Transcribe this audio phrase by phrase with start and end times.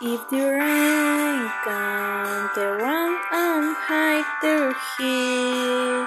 [0.00, 6.06] If the rain comes, the run and hide their heat.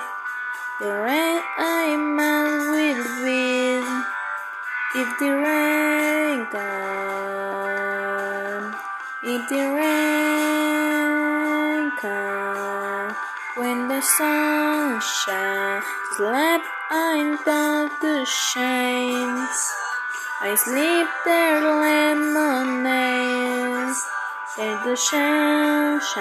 [0.80, 3.84] The rain I man will win.
[4.96, 8.72] If the rain comes,
[9.24, 13.16] if the rain comes,
[13.58, 15.84] when the sun shines,
[16.16, 16.62] sleep
[16.92, 19.50] I'm down to shine.
[20.44, 23.81] I sleep there lemonade
[24.60, 26.12] in the sunshine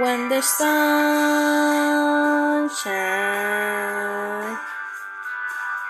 [0.00, 0.70] when the sun
[2.68, 4.58] shines.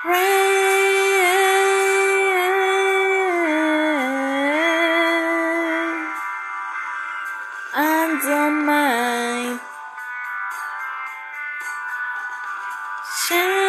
[0.06, 0.46] Rain
[8.27, 9.60] don't mind.
[13.28, 13.66] Shine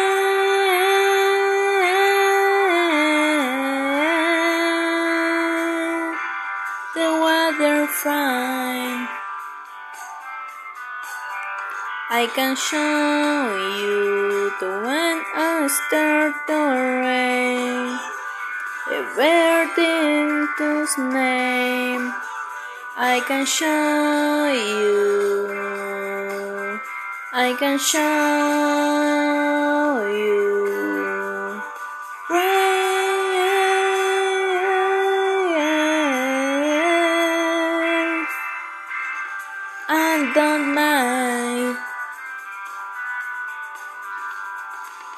[7.48, 9.08] the weather fine.
[12.10, 16.60] I can show you the when I start to
[17.04, 17.98] rain.
[18.90, 22.12] A verdin's name.
[22.96, 25.08] I can show you.
[27.32, 29.37] I can show
[39.88, 41.76] and don't mind.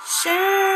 [0.07, 0.71] Shine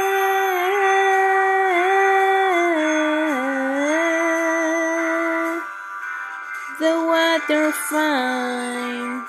[6.81, 9.25] the weather fine.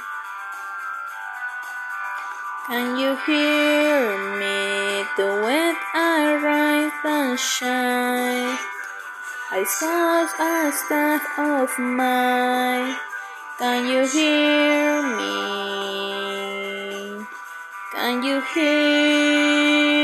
[2.68, 5.06] Can you hear me?
[5.18, 8.58] The wind I rise and shine.
[9.52, 12.96] I saw a staff of mine.
[13.58, 16.46] Can you hear me?
[17.94, 19.95] Can you hear